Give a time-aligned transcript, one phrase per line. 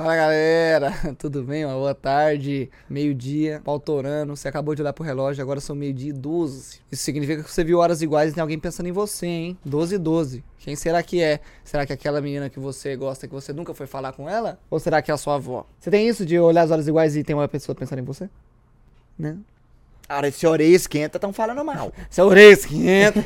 [0.00, 1.62] Fala galera, tudo bem?
[1.62, 4.34] Uma boa tarde, meio-dia, pautorando.
[4.34, 6.80] Você acabou de olhar pro relógio, agora são meio-dia e 12.
[6.90, 9.58] Isso significa que você viu horas iguais e tem alguém pensando em você, hein?
[9.62, 10.44] 12 e 12.
[10.58, 11.40] Quem será que é?
[11.62, 14.58] Será que é aquela menina que você gosta que você nunca foi falar com ela?
[14.70, 15.66] Ou será que é a sua avó?
[15.78, 18.30] Você tem isso de olhar as horas iguais e tem uma pessoa pensando em você?
[19.18, 19.36] Né?
[20.10, 21.92] Cara, esse orelha esquenta, tão falando mal.
[22.10, 23.22] Se a orelha esquenta,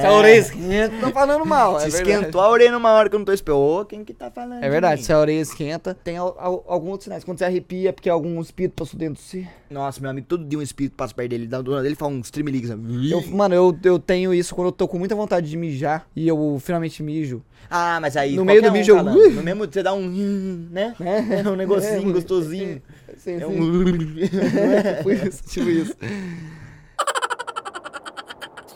[0.00, 1.78] se a orelha esquenta, tá falando mal.
[1.78, 3.60] Se é esquentou a orelha numa hora que eu não tô esperando.
[3.60, 4.64] Ô, quem que tá falando?
[4.64, 7.22] É verdade, de se a orelha esquenta, tem al- al- alguns sinais.
[7.22, 9.46] Quando você arrepia, é porque algum espírito passou dentro de você.
[9.70, 11.50] Nossa, meu amigo, todo dia um espírito passa perto dele.
[11.84, 12.70] Ele fala um stream leaks.
[12.70, 16.26] Eu, mano, eu, eu tenho isso quando eu tô com muita vontade de mijar e
[16.26, 17.42] eu finalmente mijo.
[17.70, 18.36] Ah, mas aí.
[18.36, 19.16] No meio do um eu- falando.
[19.18, 19.30] Ui.
[19.30, 20.66] No mesmo você dá um.
[20.70, 20.94] né?
[21.00, 21.40] É.
[21.40, 22.82] É um negocinho É, gostosinho.
[23.16, 23.46] Sim, É sim.
[23.46, 23.82] um.
[24.58, 25.94] É, tipo isso, tipo isso.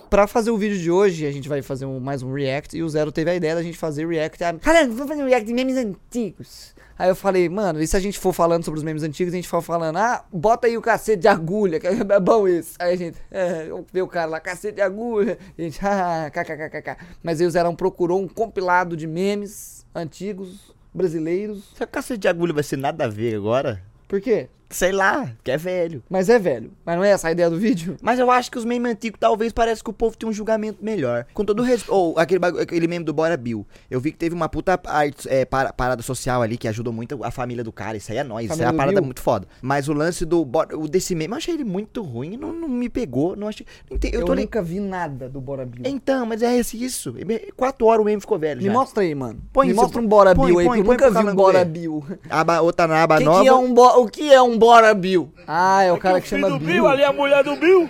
[0.09, 2.77] Pra fazer o vídeo de hoje, a gente vai fazer um- mais um react.
[2.77, 4.43] E o Zero teve a ideia da gente fazer react.
[4.45, 6.75] a- Caramba, vamos fazer um react de memes antigos.
[6.99, 9.37] Aí eu falei, mano, e se a gente for falando sobre os memes antigos, a
[9.37, 12.75] gente for falando, ah, bota aí o cacete de agulha, que é bom isso.
[12.79, 15.37] Aí a gente, é, vê o cara lá, cacete de agulha.
[15.59, 16.97] E a gente, ah, kkkk.
[17.23, 21.73] Mas aí o Zerão procurou um compilado de memes antigos, brasileiros.
[21.75, 23.83] Essa cacete de agulha vai ser nada a ver agora?
[24.09, 24.49] Por quê?
[24.69, 26.03] Sei lá, que é velho.
[26.11, 26.73] Mas é velho.
[26.85, 27.97] Mas não é essa a ideia do vídeo?
[28.03, 30.85] Mas eu acho que os memes antigos talvez parece que o povo tem um julgamento
[30.85, 31.25] melhor.
[31.33, 31.95] Com todo respeito.
[31.95, 33.65] Ou aquele, bagu- aquele meme do Bora Bill.
[33.91, 37.23] Eu vi que teve uma puta arte- é, para- parada social ali que ajudou muito
[37.23, 37.97] a família do cara.
[37.97, 38.45] Isso aí é nóis.
[38.47, 39.05] Isso é Família uma parada Bill?
[39.05, 39.47] muito foda.
[39.63, 42.37] Mas o lance do Bora- o desse meme, eu achei ele muito ruim.
[42.37, 43.37] Não, não me pegou.
[43.37, 43.65] Não achei.
[43.91, 45.83] não Eu, eu nunca vi nada do Bora Bill.
[45.87, 47.15] Então, mas é isso.
[47.57, 48.61] Quatro horas o meme ficou velho.
[48.61, 48.73] Me já.
[48.73, 49.41] mostra aí, mano.
[49.53, 51.35] Põe Me isso, mostra um Bora põe, Bill aí, põe, eu põe nunca vi um
[51.35, 51.65] Bora.
[51.65, 52.05] Bill.
[52.29, 53.43] Aba, outra na aba Que nova.
[53.43, 53.87] que é um bo...
[54.01, 55.33] O que é um Bora Bill?
[55.47, 56.75] Ah, é o cara que filho chama do Bill.
[56.75, 57.89] Bill, ali é a mulher do Bill.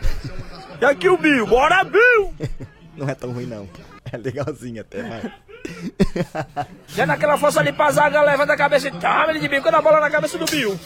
[0.80, 2.34] E aqui o Bill, bora Bill!
[2.96, 3.68] Não é tão ruim, não.
[4.10, 5.32] É legalzinho até, vai.
[6.88, 9.82] Já naquela força ali pra zaga, levanta a cabeça e toma ele de bico na
[9.82, 10.78] bola na cabeça do Bill.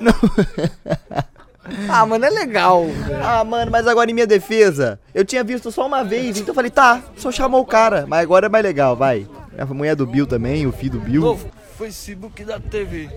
[1.88, 2.84] Ah, mano, é legal.
[3.22, 6.54] Ah, mano, mas agora em minha defesa, eu tinha visto só uma vez, então eu
[6.54, 9.26] falei, tá, só chamou o cara, mas agora é mais legal, vai.
[9.58, 11.22] A mulher do Bill também, o filho do Bill.
[11.22, 13.10] Novo, Facebook da TV.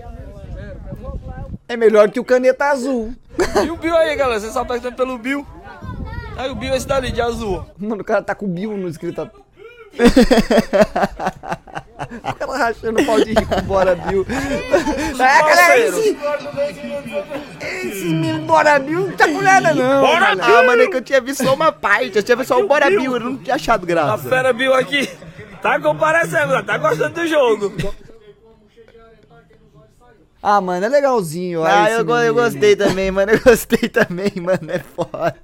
[1.70, 3.14] É melhor que o Caneta Azul.
[3.64, 5.46] E o Bill aí, galera, você só perguntando pelo Bill.
[6.36, 7.64] Aí o Bill é esse dali, de azul.
[7.78, 9.30] Mano, o cara tá com o Bill no escritório.
[12.24, 14.26] o cara rachando o pau de rico, Bora Bill.
[14.28, 15.98] É, Parceiro.
[16.00, 16.16] esse...
[17.86, 20.00] Esse meme Bora Bill não tá com nada, não.
[20.00, 20.58] Bora galera.
[20.58, 22.66] Ah, mano, é que eu tinha visto só uma parte, eu tinha visto só o
[22.66, 24.28] Bora Bill, eu não tinha achado A graça.
[24.28, 25.08] fera Bill aqui
[25.62, 27.72] tá comparecendo, tá gostando do jogo.
[30.42, 31.60] Ah, mano, é legalzinho.
[31.60, 35.36] olha Ah, eu, go- eu gostei também, mano, eu gostei também, mano, é foda.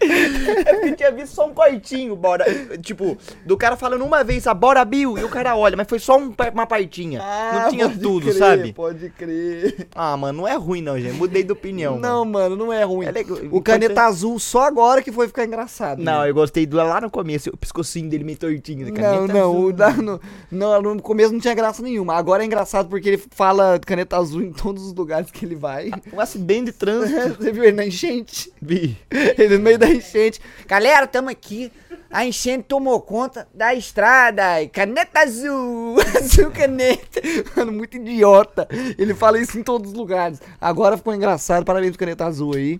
[0.00, 2.44] É porque tinha visto só um cortinho, bora,
[2.80, 5.98] tipo, do cara falando uma vez, a Bora Bill, e o cara olha, mas foi
[5.98, 8.72] só um uma partinha, Ah, não tinha pode tudo, crer, sabe?
[8.72, 9.88] Pode crer.
[9.94, 12.50] Ah, mano, não é ruim não, gente, mudei de opinião, Não, mano.
[12.50, 13.06] mano, não é ruim.
[13.06, 13.38] É legal.
[13.50, 16.00] O caneta azul só agora que foi ficar engraçado.
[16.02, 16.30] Não, né?
[16.30, 18.84] eu gostei do lá no começo, o pescocinho dele meio tortinho.
[18.86, 19.64] da Não, caneta não, azul.
[19.66, 22.14] o da- no, não, no começo não tinha graça nenhuma.
[22.14, 25.90] Agora é engraçado porque ele fala caneta azul em todos os lugares que ele vai.
[26.12, 27.36] Um acidente de trânsito.
[27.42, 28.52] Você viu ele na enchente?
[28.60, 28.96] Vi.
[29.10, 30.40] Ele no meio da enchente.
[30.66, 31.72] Galera, tamo aqui.
[32.10, 34.62] A enchente tomou conta da estrada.
[34.62, 35.96] e Caneta azul.
[36.16, 37.20] Azul caneta.
[37.56, 38.68] Mano, muito idiota.
[38.98, 40.40] Ele fala isso em todos os lugares.
[40.60, 41.64] Agora ficou engraçado.
[41.64, 42.78] Parabéns pro caneta azul aí.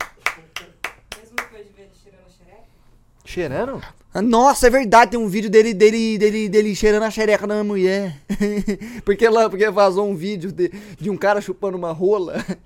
[3.24, 3.82] Cheirando?
[4.22, 8.16] Nossa, é verdade, tem um vídeo dele, dele, dele, dele cheirando a xereca da mulher.
[9.04, 12.44] porque lá, porque vazou um vídeo de, de um cara chupando uma rola.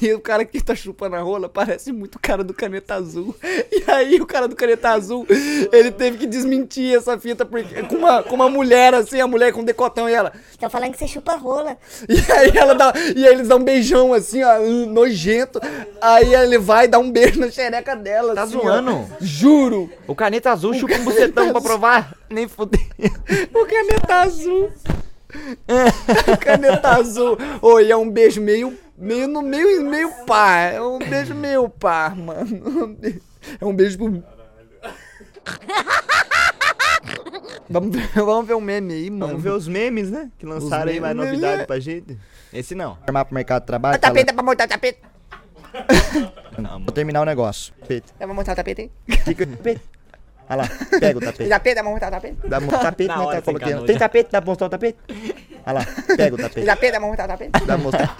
[0.00, 3.34] E o cara que tá chupando a rola parece muito o cara do caneta azul.
[3.70, 5.26] E aí o cara do caneta azul,
[5.72, 9.52] ele teve que desmentir essa fita porque, com, uma, com uma mulher assim, a mulher
[9.52, 10.32] com decotão e ela.
[10.50, 11.76] Estão falando que você chupa rola.
[12.08, 12.92] E aí ela dá.
[13.14, 15.60] E aí eles dão um beijão assim, ó, hum, nojento.
[16.00, 18.34] Aí ele vai dar um beijo na xereca dela.
[18.34, 18.60] Tá assim, ó.
[18.60, 19.06] zoando?
[19.20, 19.90] Juro!
[20.06, 22.14] O caneta azul chupa um bucetão pra provar?
[22.30, 22.80] Nem fudeu.
[23.54, 24.72] O caneta azul.
[26.32, 27.36] o caneta azul.
[27.62, 28.76] Oi, é um beijo meio.
[28.96, 30.72] Meio no meio, meio par.
[30.74, 32.96] É um beijo meio par, mano.
[33.60, 34.22] É um beijo pro.
[37.70, 39.26] Vamos ver, vamos ver um meme aí, mano.
[39.28, 40.30] Vamos ver os memes, né?
[40.38, 41.66] Que lançaram aí mais memes, novidade né?
[41.66, 42.18] pra gente.
[42.52, 42.98] Esse não.
[43.06, 44.00] Armar pro mercado de trabalho.
[44.00, 44.98] Tapete, dá pra montar o tapete.
[46.84, 47.74] Vou terminar o negócio.
[47.80, 48.12] Tapete.
[48.16, 49.18] Pra montar o tapete aí?
[49.18, 49.80] Fica- tapete.
[50.50, 50.68] Olha lá,
[50.98, 51.48] pega o tapete.
[51.48, 52.36] Tapete, dá pra montar o tapete?
[52.44, 53.24] Dá um tapete, Na né?
[53.24, 53.86] hora Tá colocando.
[53.86, 54.28] Tem tapete?
[54.32, 54.98] Dá pra mostrar o tapete?
[55.66, 55.86] Olha lá,
[56.16, 56.66] pega o tapete.
[56.66, 57.50] Tapete, dá pra montar o tapete?
[57.52, 58.16] Dá pra mostrar.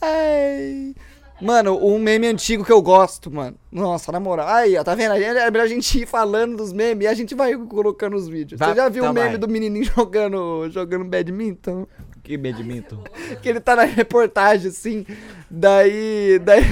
[0.00, 0.94] Ai.
[1.40, 3.56] Mano, um meme antigo que eu gosto, mano.
[3.72, 4.46] Nossa, na moral.
[4.48, 5.14] Aí, ó, tá vendo?
[5.14, 8.58] É melhor a gente ir falando dos memes e a gente vai colocando os vídeos.
[8.58, 9.38] Vai, Você já viu o então meme vai.
[9.38, 11.86] do menininho jogando, jogando badminton?
[12.22, 13.02] Que badminton.
[13.40, 15.06] Que ele tá na reportagem, assim.
[15.50, 16.38] Daí.
[16.44, 16.62] Daí.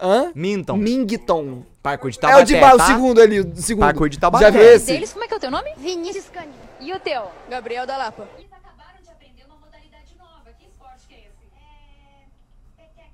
[0.00, 0.32] Hã?
[0.34, 0.76] Minton.
[0.76, 1.62] Mington.
[1.82, 2.86] Parkour de É Taubaté, o de baixo, o tá?
[2.86, 3.84] segundo ali, o segundo.
[3.84, 4.44] Parkour de Taubaté.
[4.44, 4.86] Já viu esse?
[4.86, 5.72] Deles, como é que é o teu nome?
[5.76, 6.52] Vinícius Cani.
[6.80, 7.24] E o teu?
[7.50, 8.28] Gabriel da Lapa.
[8.38, 10.50] Eles acabaram de aprender uma modalidade nova.
[10.58, 11.44] Que esporte que é esse?
[11.56, 12.82] É.
[12.82, 13.10] Peteca.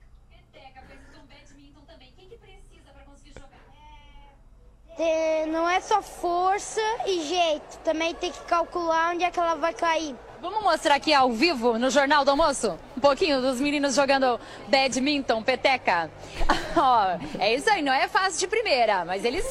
[0.52, 2.12] Peteca, precisa um badminton também.
[2.16, 5.02] Quem que precisa pra conseguir jogar?
[5.02, 7.78] É, não é só força e jeito.
[7.84, 10.14] Também tem que calcular onde é que ela vai cair.
[10.40, 12.78] Vamos mostrar aqui ao vivo no Jornal do Almoço?
[12.96, 14.38] Um pouquinho dos meninos jogando
[14.68, 16.10] badminton, peteca.
[16.76, 19.44] Ó, é isso aí, não é fácil de primeira, mas eles.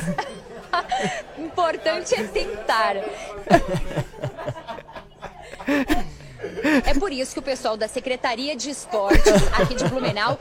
[1.38, 2.96] Importante é tentar.
[6.86, 10.40] É por isso que o pessoal da Secretaria de Esportes aqui de Blumenau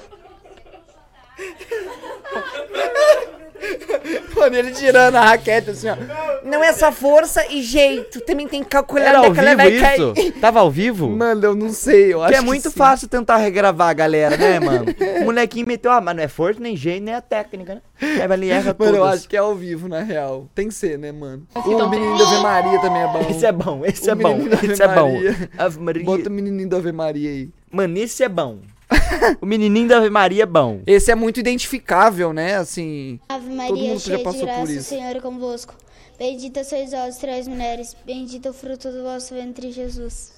[4.36, 5.96] Mano, ele tirando a raquete assim, ó.
[6.44, 8.20] Não é só força e jeito.
[8.20, 10.12] Também tem que calcular Era onde ao é que ela vivo vai cair.
[10.16, 10.32] isso?
[10.40, 11.08] Tava ao vivo?
[11.08, 12.76] Mano, eu não sei, eu acho Que é muito sim.
[12.76, 14.86] fácil tentar regravar a galera, né, mano?
[15.20, 17.82] O molequinho meteu, ah, mas não é força, nem jeito, nem a técnica, né?
[18.00, 20.48] Aí vai ali e erra Mano, eu acho que é ao vivo, na real.
[20.54, 21.46] Tem que ser, né, mano?
[21.54, 23.26] O menininho da Ave Maria também é bom.
[23.30, 24.38] Esse é bom, esse O é bom,
[24.70, 25.12] esse é bom.
[25.58, 26.04] Ave Maria.
[26.04, 27.48] Bota o menininho da Ave Maria aí.
[27.70, 28.58] Mano, esse é bom.
[29.40, 30.80] o menininho da Ave Maria é bom.
[30.86, 32.56] Esse é muito identificável, né?
[32.56, 33.18] Assim.
[33.28, 34.88] Ave Todo Maria, mundo já cheia de passou por graça, o isso.
[34.88, 35.74] Senhor é convosco.
[36.18, 37.94] Bendita sois vós, três mulheres.
[38.06, 40.32] Bendito o fruto do vosso ventre, Jesus.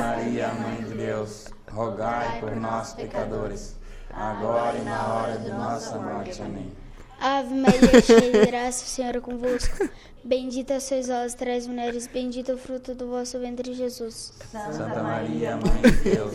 [0.00, 3.74] Maria, Mãe de Deus, rogai por nós, pecadores,
[4.12, 6.40] agora e na hora de nossa morte.
[6.40, 6.70] Amém.
[7.20, 9.88] Ave Maria, cheia de graça, o Senhor é convosco.
[10.22, 12.06] Bendita sois vós, três mulheres.
[12.06, 14.32] Bendito o fruto do vosso ventre, Jesus.
[14.50, 16.34] Santa Maria, Mãe de Deus,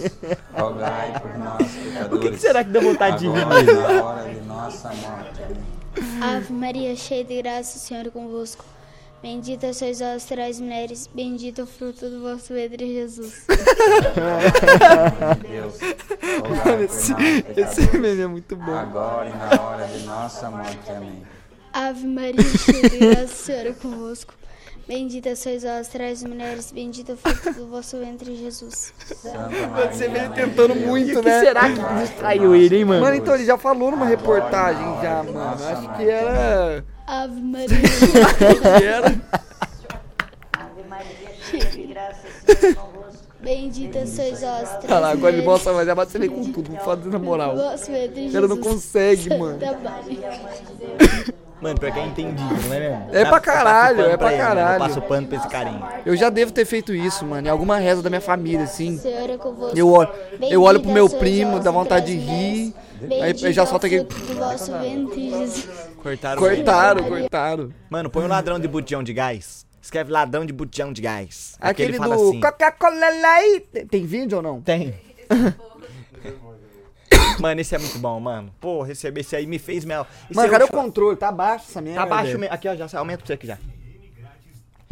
[0.53, 2.13] rogai por nós, pecadores.
[2.13, 3.81] O que, que será que dá vontade de rir agora e mesmo?
[3.81, 5.41] na hora de nossa morte.
[5.44, 6.24] Amém.
[6.35, 8.65] Ave Maria, cheia de graça, o Senhor é convosco.
[9.23, 11.07] Bendita sois vós, três mulheres.
[11.07, 13.45] Bendito o fruto do vosso ventre, Jesus.
[15.49, 15.79] Deus,
[17.55, 18.73] Esse meme é muito bom.
[18.75, 20.77] agora e na hora de nossa morte.
[20.89, 21.23] Amém.
[21.71, 24.33] Ave Maria, cheia de graça, Senhor é convosco.
[24.85, 26.69] Bendita sois vós, três mulheres.
[26.73, 28.93] Bendito o fruto do vosso ventre, Jesus.
[29.05, 31.39] Santa Maria, Você vê ele Mãe tentando muito, O que né?
[31.39, 32.99] será que distraiu ele, hein, mano?
[33.01, 35.63] Mano, então ele já falou numa reportagem já, mano.
[35.63, 36.83] Acho que era.
[37.05, 37.77] Ave Maria,
[38.71, 39.15] que era.
[43.41, 46.71] bendita sois vós, três Olha lá, agora ele mostra, mas é você ver com tudo.
[46.71, 47.55] Vou fazer na moral.
[47.55, 49.59] O cara não consegue, mano.
[49.59, 51.44] Santa Maria.
[51.63, 53.07] Mano, pra quem é entendido, não é mesmo?
[53.13, 54.75] É pra caralho, é pra ele, caralho.
[54.75, 55.81] Eu passo pano pra esse carinha.
[56.05, 57.47] Eu já devo ter feito isso, mano.
[57.47, 58.97] Em alguma reza da minha família, assim.
[58.97, 59.77] Senhor é convosco.
[59.77, 60.09] Eu olho,
[60.41, 62.75] eu olho pro meu primo, dá vontade de rir.
[63.21, 64.03] Aí já é o solto aquele.
[64.03, 65.92] do vosso ventre, Jesus.
[66.03, 67.73] Cortaram o Cortaram, cortaram.
[67.89, 69.65] Mano, põe um ladrão de botijão de gás.
[69.81, 71.55] Escreve ladrão de botijão de gás.
[71.59, 72.39] Aquele ele fala do assim.
[72.39, 73.65] Coca-Cola Light.
[73.71, 74.61] Tem- Tem vídeo ou não?
[74.61, 74.94] Tem.
[77.39, 78.53] mano, esse é muito bom, mano.
[78.59, 80.05] Pô, receber esse aí me fez mel.
[80.25, 81.15] Esse Mano, aí cadê eu o controle?
[81.17, 82.01] Tá baixo essa merda.
[82.01, 82.53] Tá baixo mesmo.
[82.53, 83.57] Aqui, ó, já aumenta pra você aqui já.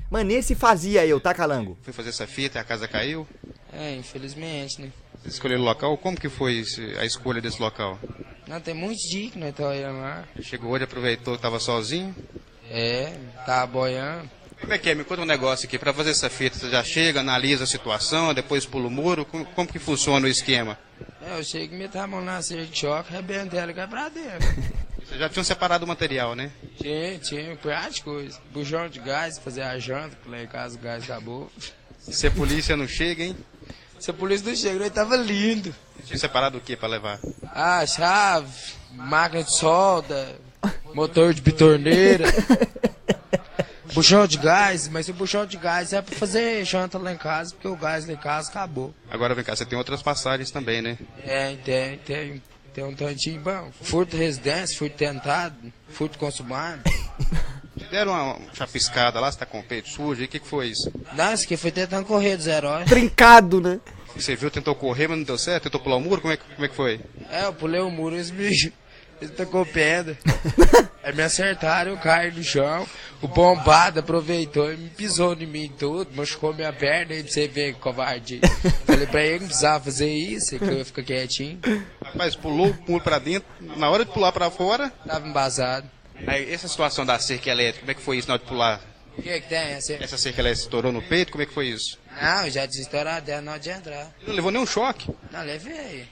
[0.09, 1.77] Mano, esse fazia eu, tá, Calango?
[1.81, 3.25] Fui fazer essa fita, a casa caiu.
[3.73, 4.91] É, infelizmente, né?
[5.21, 5.97] Vocês escolheram o local?
[5.97, 7.99] Como que foi esse- a escolha desse local?
[8.47, 10.25] Não, tem muitos dias que nós indo lá.
[10.41, 12.13] Chegou hoje, aproveitou que estava sozinho.
[12.69, 13.13] É,
[13.45, 14.29] tá boiando.
[14.59, 14.95] Como é que é?
[14.95, 15.77] Me conta um negócio aqui.
[15.79, 19.25] Para fazer essa fita, você já chega, analisa a situação, depois pula o muro.
[19.25, 20.77] Como, como que funciona o esquema?
[21.25, 23.87] É, eu chego e meto a mão na cerca de choque, arrebento ela e cai
[23.87, 24.47] pra dentro.
[25.03, 26.51] Vocês já tinham separado o material, né?
[26.79, 28.39] tinha, tinha, várias coisas.
[28.53, 31.51] Bujão de gás, fazer a janta, que lá em casa o gás acabou.
[31.99, 33.35] Se a polícia não chega, hein?
[34.01, 35.75] Se a polícia não chega, nós tava lindo.
[36.03, 37.19] Tinha separado o que para levar?
[37.53, 38.51] Ah, chave,
[38.93, 40.39] máquina de solda,
[40.95, 42.25] motor de bitorneira.
[43.93, 47.53] Buchão de gás, mas o buchão de gás é pra fazer janta lá em casa,
[47.53, 48.95] porque o gás lá em casa acabou.
[49.09, 50.97] Agora vem cá, você tem outras passagens também, né?
[51.23, 52.43] É, tem, tem,
[52.73, 53.69] tem um tantinho bom.
[53.81, 56.81] Furto de residência, furto tentado, furto consumado.
[57.89, 60.67] Deram uma chapiscada lá, você tá com o peito sujo, e o que, que foi
[60.67, 60.91] isso?
[61.13, 62.87] Nossa, que foi tentando correr dos heróis.
[62.89, 63.79] Trincado, né?
[64.15, 65.63] Você viu, tentou correr, mas não deu certo?
[65.63, 66.21] Tentou pular o muro?
[66.21, 66.99] Como é, que- como é que foi?
[67.31, 68.73] É, eu pulei o muro e eles me.
[69.21, 70.17] Eles tacou pedra.
[71.03, 72.87] Aí me acertaram, eu caí no chão.
[73.21, 77.47] O bombado aproveitou e me pisou em mim tudo, machucou minha perna aí pra você
[77.47, 78.41] ver que covarde.
[78.85, 81.59] Falei pra ele que não precisava fazer isso, que eu ia ficar quietinho.
[82.03, 83.47] Rapaz, pulou o muro pra dentro,
[83.77, 84.91] na hora de pular pra fora.
[85.07, 85.87] Tava embasado.
[86.27, 88.81] Aí, essa situação da cerca elétrica, como é que foi isso na hora de pular?
[89.17, 89.79] O que que tem?
[89.79, 89.95] Você...
[90.01, 91.99] Essa cerca elétrica estourou no peito, como é que foi isso?
[92.21, 94.11] Não, eu já estourar dela na hora de entrar.
[94.25, 95.09] Não levou nenhum choque.
[95.31, 96.07] Não, levei.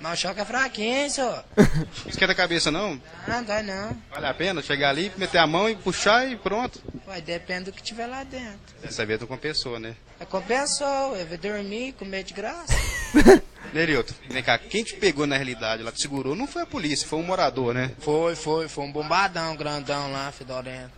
[0.00, 1.44] Mas o choque é fraquinho, senhor.
[1.56, 3.00] Não esquenta a cabeça, não?
[3.26, 3.96] Ah, não dói não.
[4.10, 6.80] Vale a pena chegar ali, meter a mão e puxar e pronto.
[7.06, 8.58] Vai, depende do que tiver lá dentro.
[8.82, 9.94] Dessa vez não compensou, né?
[10.20, 12.74] É compensou, eu vou dormir, comer de graça.
[13.74, 17.08] Nerilton, vem cá, quem te pegou na realidade lá, te segurou, não foi a polícia,
[17.08, 17.90] foi um morador, né?
[17.98, 20.92] Foi, foi, foi um bombadão grandão lá, fedorento.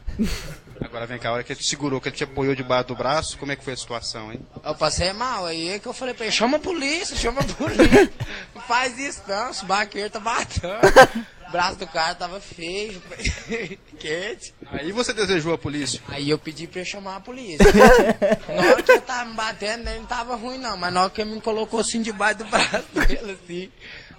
[0.79, 2.95] Agora vem cá, a hora que ele te segurou, que ele te apoiou debaixo do
[2.95, 4.41] braço, como é que foi a situação, hein?
[4.63, 7.45] Eu passei mal, aí é que eu falei pra ele, chama a polícia, chama a
[7.45, 8.13] polícia.
[8.55, 11.27] Não faz isso não, esse baqueiro tá matando.
[11.49, 13.01] O braço do cara tava feio,
[13.99, 14.53] quente.
[14.73, 16.01] Aí você desejou a polícia.
[16.09, 17.65] Aí eu pedi pra ele chamar a polícia.
[18.49, 21.11] na hora que ele tava me batendo, ele não tava ruim não, mas na hora
[21.11, 23.71] que ele me colocou assim debaixo do braço dele, assim,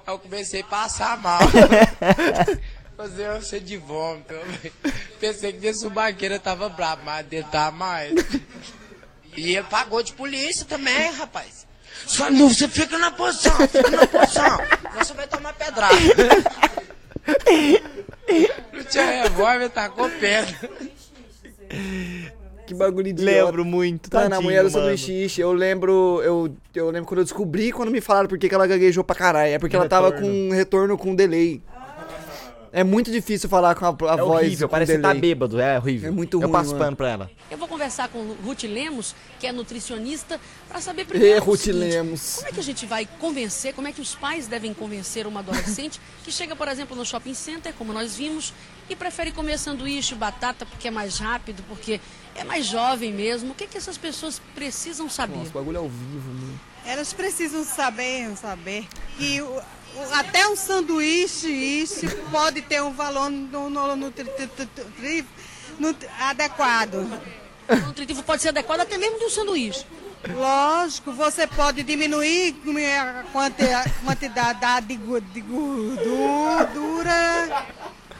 [0.05, 1.41] aí eu comecei a passar mal.
[2.95, 4.33] Fazer uma cheia de vômito.
[5.19, 8.13] Pensei que esse subaqueira tava bravo, mas dele tava mais.
[9.35, 11.67] E ele pagou de polícia também, rapaz.
[12.07, 14.57] Só não, você fica na posição, fica na posição.
[14.95, 15.95] Você vai tomar pedrada.
[19.37, 20.55] Tinha revólver, tacou pedra.
[22.65, 23.45] Que bagulho idiota.
[23.45, 24.97] Lembro muito, Tá, na tadinho, mulher do mano.
[24.97, 28.55] sanduíche, eu lembro, eu, eu lembro quando eu descobri quando me falaram por que que
[28.55, 29.53] ela gaguejou pra caralho.
[29.53, 31.61] É porque ela tava com um retorno com delay.
[32.73, 35.59] É muito difícil falar com a, a É voz horrível, com parece que tá bêbado,
[35.59, 36.09] é horrível.
[36.09, 36.79] É muito Eu ruim, passo mano.
[36.83, 37.31] pano pra ela.
[37.49, 41.79] Eu vou conversar com Ruth Lemos, que é nutricionista, para saber primeiro o Ruth seguinte,
[41.79, 42.35] Lemos.
[42.35, 45.39] como é que a gente vai convencer, como é que os pais devem convencer uma
[45.39, 48.53] adolescente que chega, por exemplo, no shopping center, como nós vimos,
[48.89, 51.99] e prefere comer sanduíche, batata, porque é mais rápido, porque
[52.35, 53.51] é mais jovem mesmo.
[53.51, 55.37] O que, que essas pessoas precisam saber?
[55.37, 56.59] Nossa, o bagulho é ao vivo, mano.
[56.85, 63.29] Elas precisam saber, saber que o- o- até um sanduíche isso pode ter um valor
[63.29, 64.25] no, no, tri-
[65.79, 66.95] nut- adequado.
[67.69, 69.85] O nutritivo pode ser adequado até mesmo de um sanduíche.
[70.35, 72.55] Lógico, você pode diminuir
[72.99, 76.35] a quanti- a quantidade de gordura.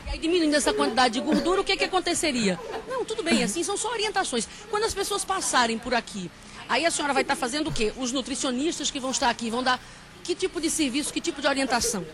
[0.07, 2.59] E aí, diminuindo essa quantidade de gordura, o que, que aconteceria?
[2.87, 4.47] Não, tudo bem, assim são só orientações.
[4.69, 6.31] Quando as pessoas passarem por aqui,
[6.69, 7.91] aí a senhora vai estar fazendo o quê?
[7.97, 9.79] Os nutricionistas que vão estar aqui vão dar
[10.23, 12.05] que tipo de serviço, que tipo de orientação?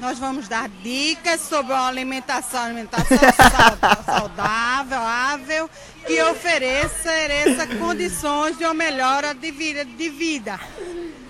[0.00, 3.06] Nós vamos dar dicas sobre uma alimentação, alimentação
[4.04, 5.70] saudável, ável,
[6.06, 9.84] que ofereça, ofereça condições de uma melhora de vida.
[9.84, 10.58] De vida.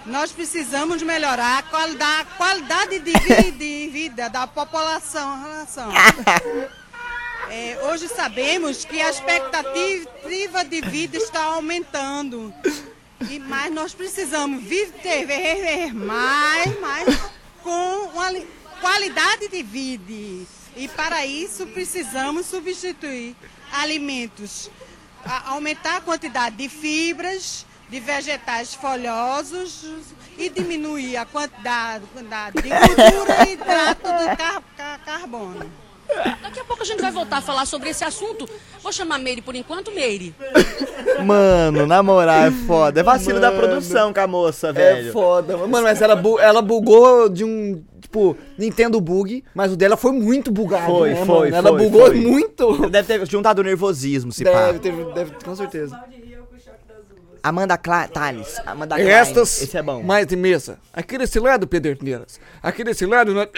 [0.07, 5.43] Nós precisamos melhorar a qualidade, a qualidade de, vi- de vida da população.
[5.43, 5.91] relação.
[7.51, 12.53] É, hoje sabemos que a expectativa de vida está aumentando.
[13.31, 17.07] E, mas nós precisamos viver mais, mais
[17.65, 18.47] com uma li-
[18.81, 20.47] qualidade de vida.
[20.77, 23.35] E para isso precisamos substituir
[23.73, 24.71] alimentos,
[25.47, 29.85] aumentar a quantidade de fibras, de vegetais folhosos
[30.37, 35.71] e diminuir a quantidade, quantidade de gordura e hidrato de car- car- carbono.
[36.43, 38.49] Daqui a pouco a gente vai voltar a falar sobre esse assunto.
[38.83, 40.35] Vou chamar Meire por enquanto, Meire.
[41.25, 43.01] Mano, na moral, é foda.
[43.01, 43.63] É vacilo da Mano.
[43.63, 45.09] produção com a moça, velho.
[45.09, 45.69] É foda, mano.
[45.69, 50.13] Mano, mas ela, bu- ela bugou de um, tipo, Nintendo bug, mas o dela foi
[50.13, 50.87] muito bugado.
[50.87, 51.57] Foi, né, foi, mano?
[51.57, 52.15] Ela foi, bugou foi.
[52.17, 52.89] muito.
[52.91, 54.67] Deve ter juntado nervosismo, se pá.
[54.67, 55.99] Deve, teve, deve, com certeza.
[57.45, 58.59] Amanda Cla Thales.
[58.65, 59.11] Amanda Klein.
[59.11, 60.03] Estas, Esse é bom.
[60.03, 60.79] mais de mesa.
[60.95, 62.41] Aqui desse lado, Pederneiras.
[62.63, 63.35] Aqui desse lado...
[63.35, 63.51] Nós...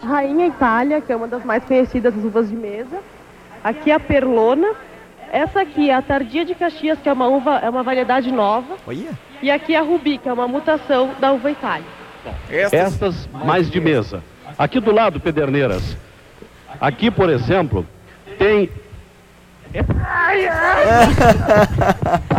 [0.00, 3.00] Rainha Itália, que é uma das mais conhecidas das uvas de mesa.
[3.64, 4.72] Aqui a Perlona.
[5.32, 8.76] Essa aqui é a Tardia de Caxias, que é uma uva, é uma variedade nova.
[8.86, 9.18] Olha.
[9.42, 11.86] E aqui a Rubi, que é uma mutação da uva Itália.
[12.48, 14.22] Estas mais de mesa.
[14.56, 15.96] Aqui do lado, Pederneiras.
[16.80, 17.84] Aqui, por exemplo,
[18.38, 18.70] tem.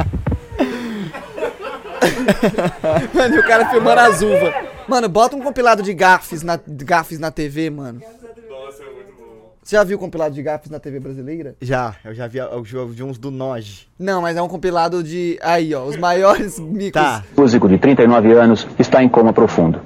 [3.13, 4.53] Mano, e o cara filmando as uvas.
[4.87, 8.01] Mano, bota um compilado de gafes na, gafes na TV, mano.
[8.49, 9.53] Nossa, é muito bom.
[9.63, 11.55] Você já viu o compilado de gafes na TV brasileira?
[11.61, 13.87] Já, eu já vi, eu já vi uns do Noge.
[13.97, 15.39] Não, mas é um compilado de...
[15.41, 17.01] Aí, ó, os maiores micos.
[17.01, 17.23] Tá.
[17.37, 19.79] músico de 39 anos está em coma profundo.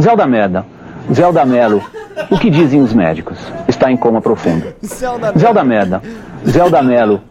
[0.00, 0.66] Zelda Merda,
[1.12, 1.82] Zelda Melo,
[2.30, 3.38] o que dizem os médicos?
[3.68, 4.74] Está em coma profundo.
[4.84, 6.02] Zelda Zelda Merda,
[6.46, 7.22] Zelda Melo.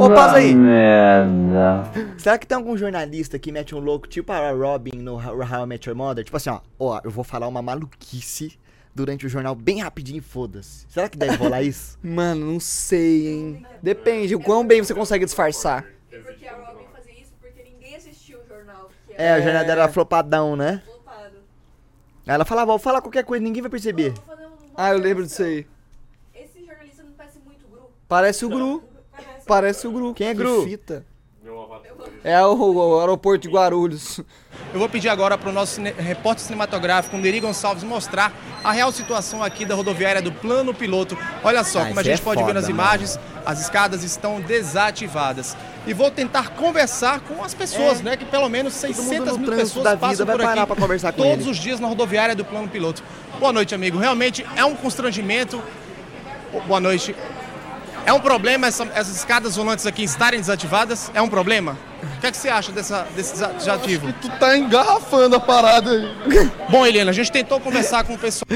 [0.00, 0.54] Ô, pausa aí.
[0.54, 1.84] Merda.
[2.18, 5.66] Será que tem algum jornalista que mete um louco tipo a Robin no How I
[5.66, 6.24] Met Your Mother?
[6.24, 8.58] Tipo assim, ó, ó, eu vou falar uma maluquice
[8.94, 10.86] durante o jornal bem rapidinho e foda-se.
[10.88, 11.98] Será que deve rolar isso?
[12.02, 13.66] Mano, não sei, hein.
[13.82, 15.84] Depende, o quão bem você consegue disfarçar.
[16.10, 18.90] Porque a Robin fazia isso porque ninguém assistiu o jornal.
[19.06, 20.82] que É, o jornal dela era flopadão, né?
[20.84, 21.36] flopado.
[22.26, 24.14] Aí ela falava, vou falar qualquer coisa, ninguém vai perceber.
[24.74, 25.66] Ah, eu lembro disso aí.
[26.34, 27.90] Esse jornalista não parece muito Gru.
[28.08, 28.84] Parece o Gru.
[29.52, 30.14] Parece o Gru.
[30.14, 30.64] Quem é Gru?
[30.64, 31.04] fita.
[31.44, 31.92] Meu avatar
[32.24, 34.20] É o, o aeroporto de Guarulhos.
[34.72, 38.32] Eu vou pedir agora para o nosso cine- repórter cinematográfico, Neri Gonçalves, mostrar
[38.64, 41.18] a real situação aqui da rodoviária do Plano Piloto.
[41.44, 42.74] Olha só, Ah, como a gente é pode ver foda, nas mano.
[42.74, 45.54] imagens, as escadas estão desativadas.
[45.86, 48.02] E vou tentar conversar com as pessoas, É.
[48.04, 48.16] né?
[48.16, 50.76] Que pelo menos mundo 600 no mil pessoas da vida passam vai por aqui pra
[50.76, 51.50] conversar com todos ele.
[51.50, 53.02] os dias na rodoviária do Plano Piloto.
[53.38, 53.98] Boa noite, amigo.
[53.98, 55.60] Realmente é um constrangimento.
[56.66, 57.14] Boa noite.
[58.04, 61.10] É um problema essa- essas escadas volantes aqui estarem desativadas?
[61.14, 61.76] É um problema?
[62.16, 64.12] O que, é que você acha dessa, desse desa- desativo?
[64.20, 66.12] Tu tá engarrafando a parada aí.
[66.68, 68.46] Bom, Helena, a gente tentou conversar com o pessoal.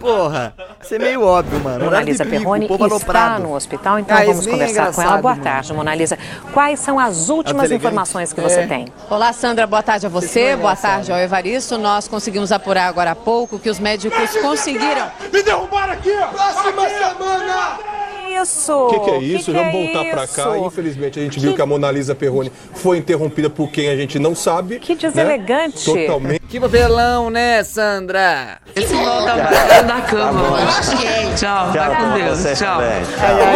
[0.00, 1.76] Porra, isso é meio óbvio, mano.
[1.78, 3.42] Mona Horário de Lisa pico, Perrone está aloprado.
[3.44, 5.18] no hospital, então Ah, vamos é conversar com ela.
[5.18, 5.44] Boa mano.
[5.44, 6.18] tarde, Mona Lisa.
[6.52, 8.66] Quais são as últimas informações que você É.
[8.66, 8.86] tem?
[9.08, 11.78] Olá, Sandra, boa tarde a você, é boa tarde ao Evaristo.
[11.78, 15.10] Nós conseguimos apurar agora há pouco que os médicos conseguiram.
[15.32, 16.26] Me derrubaram aqui, ó!
[16.26, 18.01] Próxima semana!
[18.40, 18.72] Isso!
[18.72, 19.52] O que, que é isso?
[19.52, 20.58] Vamos voltar pra cá.
[20.58, 24.18] Infelizmente, a gente viu que a Mona Lisa Perrone foi interrompida por quem a gente
[24.18, 24.78] não sabe.
[24.78, 25.84] Que deselegante.
[25.84, 26.42] Totalmente.
[26.52, 28.58] Que papelão, né, Sandra?
[28.76, 31.34] Esse volta mais da cama hoje.
[31.36, 32.58] Tchau, vai com Deus.
[32.58, 32.80] Tchau.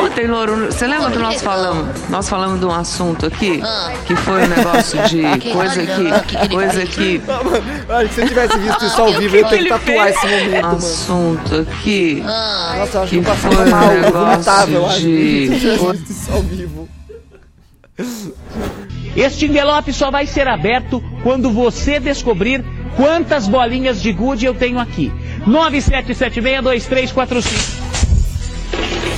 [0.03, 2.09] Ontem, Louro, você lembra que nós falamos?
[2.09, 3.61] Nós falamos de um assunto aqui,
[4.07, 7.21] que foi um negócio de coisa aqui, coisa aqui.
[8.09, 10.67] Que se eu tivesse visto isso ao vivo, eu ia ter que tatuar esse momento.
[10.67, 12.23] Assunto aqui.
[12.25, 15.09] Nossa, eu acho que que foi mal, um eu vomitava, eu acho.
[16.11, 16.89] isso ao vivo.
[19.17, 22.63] Este envelope só vai ser aberto quando você descobrir
[22.97, 25.11] quantas bolinhas de gude eu tenho aqui.
[25.47, 27.43] 97762345.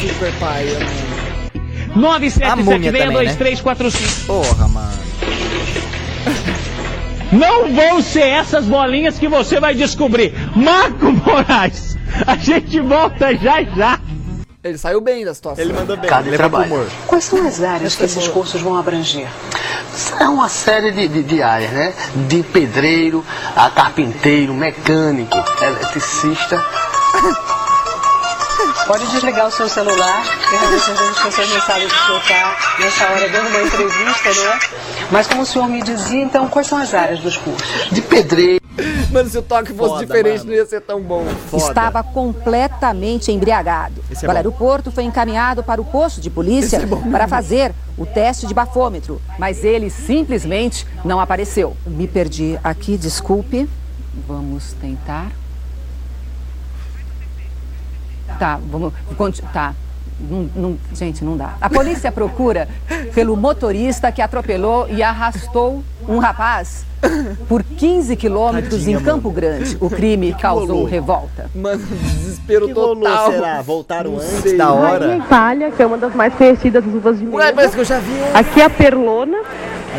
[0.00, 1.08] Super paia, mano.
[2.56, 3.14] múmia também, né?
[3.34, 4.26] 97762345.
[4.26, 4.98] Porra, mano.
[7.32, 10.32] Não vão ser essas bolinhas que você vai descobrir.
[10.54, 14.00] Marco Moraes, a gente volta já já.
[14.68, 15.64] Ele saiu bem da situação.
[15.64, 16.08] Ele mandou bem.
[16.08, 16.74] Cada levou pro trabalho.
[16.74, 16.86] humor.
[17.06, 19.26] Quais são as áreas que esses cursos vão abranger?
[20.20, 21.94] É uma série de, de, de áreas, né?
[22.28, 23.24] De pedreiro
[23.56, 26.64] a carpinteiro, mecânico, eletricista.
[28.86, 32.06] Pode desligar o seu celular, porque realmente às vezes as pessoas não sabem que o
[32.06, 34.58] senhor está nessa hora dando uma entrevista, né?
[35.10, 37.88] Mas como o senhor me dizia, então, quais são as áreas dos cursos?
[37.90, 38.67] De pedreiro.
[39.10, 40.50] Mano, se o toque fosse Foda, diferente, mano.
[40.50, 41.24] não ia ser tão bom.
[41.54, 44.02] Estava completamente embriagado.
[44.10, 44.36] Esse é o bom.
[44.36, 49.20] aeroporto foi encaminhado para o posto de polícia é para fazer o teste de bafômetro,
[49.38, 51.74] mas ele simplesmente não apareceu.
[51.86, 53.68] Me perdi aqui, desculpe.
[54.26, 55.30] Vamos tentar.
[58.38, 58.92] Tá, vamos.
[59.52, 59.74] Tá.
[60.20, 61.54] Não- não- gente, não dá.
[61.60, 62.68] A polícia procura
[63.14, 66.84] pelo motorista que atropelou e arrastou um rapaz
[67.48, 69.76] por 15 quilômetros Tadinha, em Campo Grande.
[69.80, 70.84] O crime causou rolou?
[70.86, 71.50] revolta.
[71.54, 73.30] Mano, desespero que rolou, total.
[73.32, 73.62] será?
[73.62, 74.56] Voltaram Não antes sei.
[74.56, 75.16] da Rainha hora?
[75.16, 77.36] Itália, que é uma das mais conhecidas uvas de mesa.
[77.36, 78.12] Ué, parece que eu já vi.
[78.34, 79.38] Aqui é a Perlona.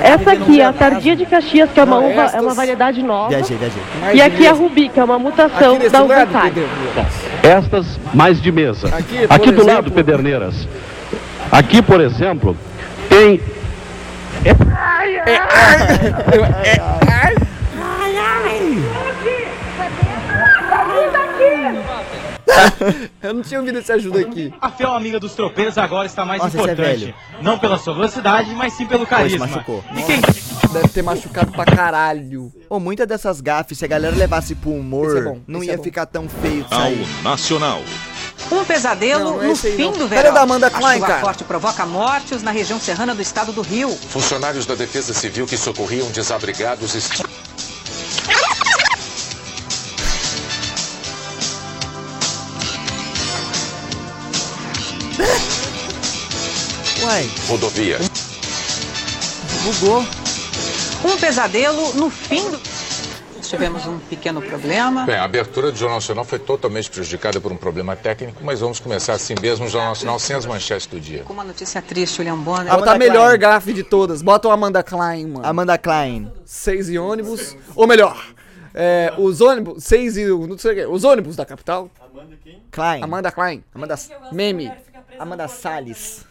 [0.01, 3.29] Essa aqui é a Tardia de Caxias, que é uma uva, é uma variedade nova.
[3.29, 3.81] Viajei, viajei.
[4.13, 6.65] E aqui é a Rubi, que é uma mutação da uva Itália.
[7.43, 8.87] Estas mais de mesa.
[8.95, 10.67] Aqui, Aqui, do exemplo- lado, Pederneiras.
[11.51, 12.55] Aqui, por exemplo,
[13.09, 13.41] tem.
[23.21, 24.54] Eu não tinha ouvido esse ajuda aqui.
[24.62, 26.99] A fiel amiga dos tropeiros agora está mais Nossa, esse é importante.
[26.99, 27.15] velho.
[27.41, 29.47] não pela sua velocidade, mas sim pelo carisma.
[29.47, 29.84] machucou.
[29.95, 30.21] E quem
[30.71, 32.52] Deve ter machucado pra caralho.
[32.69, 35.75] Ô, muitas dessas gafes, se a galera levasse pro humor, é bom, não esse ia
[35.75, 37.08] é ficar tão feio Ao aí.
[37.23, 37.82] Nacional.
[38.52, 39.91] Um pesadelo Não, não é no fim não.
[39.91, 40.34] do verão.
[40.34, 41.21] da Amanda a Klein, chuva cara?
[41.21, 43.89] forte provoca mortes na região serrana do estado do Rio.
[44.10, 47.21] Funcionários da Defesa Civil que socorriam desabrigados est...
[57.04, 57.99] Uai, rodovia.
[59.63, 60.06] bugou.
[61.04, 62.60] Um pesadelo no fim do...
[63.49, 65.07] Tivemos um pequeno problema.
[65.07, 68.79] Bem, a abertura do Jornal Nacional foi totalmente prejudicada por um problema técnico, mas vamos
[68.79, 71.23] começar assim mesmo o Jornal Nacional sem as manchetes do dia.
[71.23, 72.71] Com uma notícia triste, William Bonner.
[72.71, 74.21] Bota a melhor gafe de todas.
[74.21, 75.47] Bota o Amanda Klein, mano.
[75.47, 76.31] Amanda Klein.
[76.45, 77.57] Seis e ônibus.
[77.75, 78.23] Ou melhor,
[78.71, 79.83] é, os ônibus.
[79.83, 80.27] Seis e.
[80.27, 80.85] Não sei o quê.
[80.85, 81.89] Os ônibus da capital.
[82.69, 83.03] Klein.
[83.03, 83.63] Amanda Klein.
[83.73, 83.95] Amanda...
[84.31, 84.71] Meme.
[85.17, 86.23] Amanda Salles.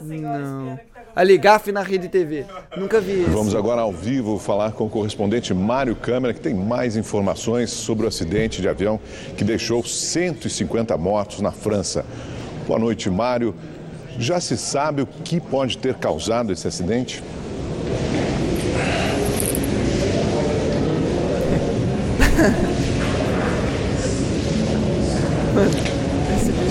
[0.00, 0.78] Não.
[1.14, 2.46] Ali, gafe na rede TV.
[2.76, 3.30] Nunca vi esse.
[3.30, 8.06] Vamos agora ao vivo falar com o correspondente Mário Câmara, que tem mais informações sobre
[8.06, 8.98] o acidente de avião
[9.36, 12.04] que deixou 150 mortos na França.
[12.66, 13.54] Boa noite, Mário.
[14.18, 17.22] Já se sabe o que pode ter causado esse acidente?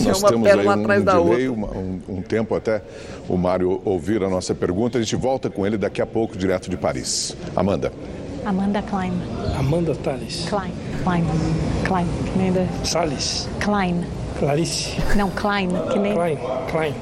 [0.10, 1.52] Nós uma temos aí um, atrás um da delay, outra.
[1.72, 2.82] uma- um, um tempo até
[3.30, 4.98] o Mário ouvir a nossa pergunta.
[4.98, 7.36] A gente volta com ele daqui a pouco, direto de Paris.
[7.56, 7.92] Amanda.
[8.46, 9.14] Amanda Klein.
[9.58, 10.46] Amanda Tales.
[10.50, 10.72] Klein.
[11.04, 11.24] Klein.
[11.86, 12.08] Klein.
[12.32, 12.66] Que nem da...
[12.84, 13.48] Salles.
[13.60, 14.04] Klein.
[14.40, 14.98] Clarice.
[15.16, 15.70] Não, Klein.
[15.92, 16.14] Que nem...
[16.14, 16.38] Klein.
[16.72, 16.94] Klein.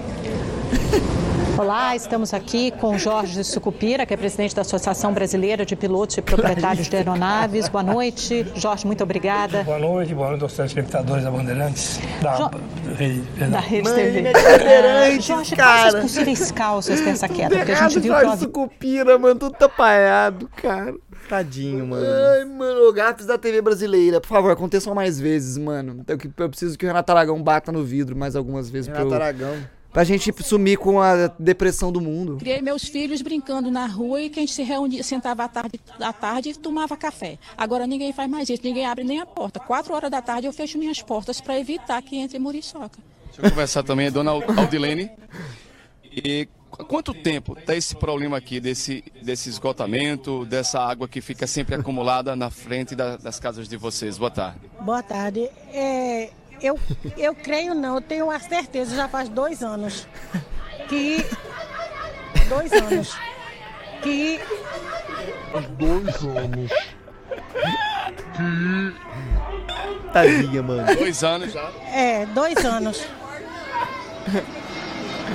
[1.59, 6.21] Olá, estamos aqui com Jorge Sucupira, que é presidente da Associação Brasileira de Pilotos e
[6.21, 7.67] Proprietários de Aeronaves.
[7.67, 8.47] Boa noite.
[8.55, 9.63] Jorge, muito obrigada.
[9.65, 11.99] Boa noite, boa noite aos telespectadores da Bandeirantes.
[12.21, 12.49] Da Jo-
[12.95, 13.21] Rede.
[13.51, 14.31] Da Rede Mãe, TV.
[14.31, 15.81] cadeirante, Jorge, cara.
[15.81, 17.57] quais as possíveis causas dessa queda?
[17.57, 20.93] Porque a gente viu que Jorge houve Sucupira, mano, tudo tapaiado, cara.
[21.27, 22.05] Tadinho, mano.
[22.05, 24.21] Ai, mano, gafes da TV brasileira.
[24.21, 26.05] Por favor, aconteçam mais vezes, mano.
[26.07, 28.87] Eu, que- eu preciso que o Renato Aragão bata no vidro mais algumas vezes.
[28.87, 29.78] Renato pra, eu- Aragão.
[29.91, 32.37] Pra gente sumir com a depressão do mundo.
[32.37, 35.79] Criei meus filhos brincando na rua e que a gente se reunia, sentava à tarde,
[35.99, 37.37] à tarde e tomava café.
[37.57, 39.59] Agora ninguém faz mais isso, ninguém abre nem a porta.
[39.59, 42.99] Quatro horas da tarde eu fecho minhas portas para evitar que entre muriçoca.
[43.27, 45.09] Deixa eu conversar também, dona Aldilene.
[46.03, 51.45] E qu- quanto tempo tá esse problema aqui, desse, desse esgotamento, dessa água que fica
[51.45, 54.17] sempre acumulada na frente da- das casas de vocês?
[54.17, 54.59] Boa tarde.
[54.81, 55.47] Boa tarde.
[55.71, 56.79] É, eu,
[57.17, 60.07] eu creio não, eu tenho a certeza, já faz dois anos
[60.89, 61.25] que.
[62.49, 63.15] Dois anos.
[64.01, 64.39] Que.
[65.77, 66.71] Dois anos.
[70.11, 70.95] Tadinha, mano.
[70.95, 71.69] Dois anos já.
[71.93, 73.05] É, dois anos.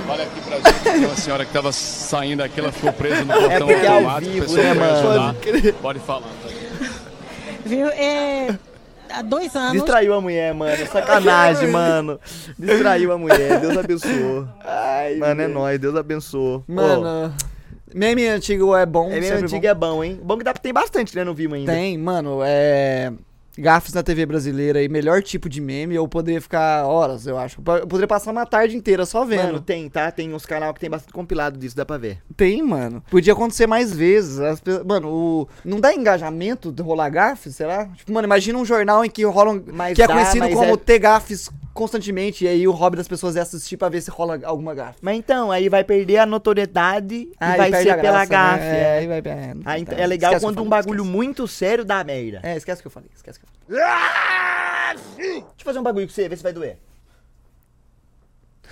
[0.07, 3.69] Olha aqui pra gente, uma senhora que estava saindo aqui, ela ficou presa no portão
[3.69, 5.35] É é automático, vivo, né, mano?
[5.35, 6.29] Pode Pode falar.
[7.65, 7.87] Viu?
[7.87, 8.55] É,
[9.09, 9.73] há dois anos.
[9.73, 10.85] Distraiu a mulher, mano.
[10.87, 12.19] Sacanagem, mano.
[12.57, 13.59] Distraiu a mulher.
[13.59, 14.47] Deus abençoou.
[15.19, 15.79] mano, é nóis.
[15.79, 16.63] Deus abençoou.
[16.67, 17.33] Mano,
[17.93, 19.09] meme antigo é bom.
[19.11, 19.67] É sempre antigo bom.
[19.67, 20.19] é bom, hein?
[20.23, 21.23] Bom que dá, tem bastante, né?
[21.23, 21.71] No Vimo ainda.
[21.71, 23.11] Tem, mano, é.
[23.57, 27.57] Gafes na TV brasileira aí, melhor tipo de meme, eu poderia ficar horas, eu acho.
[27.65, 29.43] Eu poderia passar uma tarde inteira só vendo.
[29.43, 30.11] Mano, tem, tá?
[30.11, 32.19] Tem uns canal que tem bastante compilado disso, dá pra ver.
[32.35, 33.01] Tem, mano.
[33.09, 34.39] Podia acontecer mais vezes.
[34.39, 35.47] As pe- Mano, o...
[35.63, 37.85] não dá engajamento de rolar gafes, será?
[37.87, 39.63] Tipo, mano, imagina um jornal em que rolam.
[39.73, 42.45] Mas que é dá, conhecido mas como é- ter gafes constantemente.
[42.45, 44.97] E aí o hobby das pessoas é assistir pra ver se rola alguma gafe.
[45.01, 48.63] Mas então, aí vai perder a notoriedade Ah, e vai ser a pela graça, gafe.
[48.63, 48.79] né?
[48.79, 49.95] É, aí vai- é, Aí tá.
[49.95, 52.39] é legal Esquece quando eu um falei, bagulho muito sério dá merda.
[52.41, 54.97] É, esquece o que eu falei, esquece o que eu falei.
[55.17, 56.77] Deixa eu fazer um bagulho com você, ver se vai doer.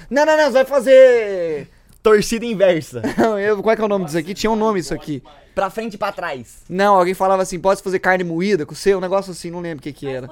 [0.09, 1.69] Não, não, não, você vai fazer.
[2.01, 3.01] Torcida inversa.
[3.17, 4.33] Não, eu, qual é que é o nome disso aqui?
[4.33, 5.23] Tinha um nome isso aqui.
[5.55, 6.63] Pra frente e pra trás.
[6.67, 8.97] Não, alguém falava assim, pode fazer carne moída com o seu?
[8.97, 10.27] Um negócio assim, não lembro o que que era.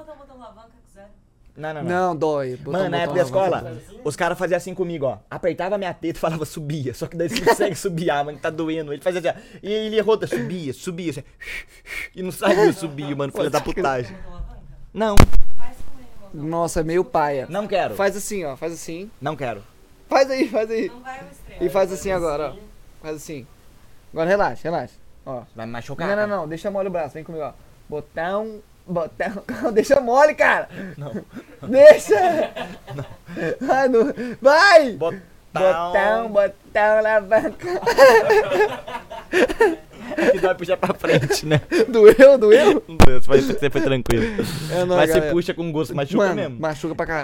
[1.54, 1.90] Não, não, não.
[1.90, 2.56] Não, dói.
[2.56, 5.18] botar Mano, na botão época da escola, os caras faziam assim comigo, ó.
[5.30, 6.94] Apertava minha teta e falava subia.
[6.94, 8.92] Só que daí você não consegue subir, ah, mano, tá doendo.
[8.92, 9.58] Ele fazia assim, ó.
[9.62, 11.10] E ele errou, tá, subia, subia.
[11.10, 11.22] Assim,
[12.16, 14.16] e não sabia subir, mano, filha da putagem.
[14.94, 15.14] Não.
[16.32, 17.46] Nossa, é meio paia.
[17.50, 17.94] Não quero.
[17.94, 19.10] Faz assim, ó, faz assim.
[19.20, 19.62] Não quero.
[20.08, 20.90] Faz aí, faz aí.
[21.60, 22.56] E faz assim agora, ó.
[23.02, 23.46] Faz assim.
[24.12, 24.94] Agora relaxa, relaxa.
[25.24, 25.42] Ó.
[25.54, 26.08] Vai me machucar.
[26.08, 27.52] Não, não, não, deixa mole o braço, vem comigo, ó.
[27.88, 30.68] Botão, botão, Não, deixa mole, cara.
[30.96, 31.12] Não.
[31.68, 32.50] Deixa.
[33.60, 34.12] Vai, no...
[34.40, 34.92] vai.
[34.92, 35.20] Botão.
[35.52, 37.68] Botão, botão, alavanca.
[40.32, 41.60] Que dá puxar pra frente, né?
[41.88, 42.82] Doeu, doeu?
[42.86, 44.24] Doeu, você foi, você foi tranquilo.
[44.70, 45.32] É nóis, Mas você galera.
[45.32, 46.60] puxa com gosto, machuca Mano, mesmo.
[46.60, 47.20] Machuca pra caralho.